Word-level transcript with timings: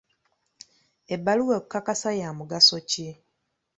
Ebbaluwa 1.13 1.53
ekukakasa 1.59 2.09
ya 2.19 2.29
mugaso 2.37 2.77
ki? 2.89 3.09